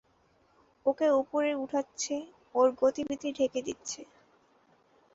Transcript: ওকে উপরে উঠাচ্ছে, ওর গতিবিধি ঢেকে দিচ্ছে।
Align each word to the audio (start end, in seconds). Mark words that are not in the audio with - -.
ওকে 0.85 1.07
উপরে 1.21 1.51
উঠাচ্ছে, 1.55 2.15
ওর 2.55 2.67
গতিবিধি 2.81 3.29
ঢেকে 3.37 3.59
দিচ্ছে। 3.67 4.01